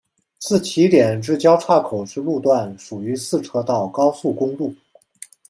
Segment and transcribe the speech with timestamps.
[0.39, 4.73] 自起点至交叉口之路段属于四车道高速公路。